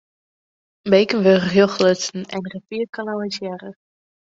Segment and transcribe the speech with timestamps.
[0.91, 3.75] Beken wurde rjocht lutsen en de rivier kanalisearre.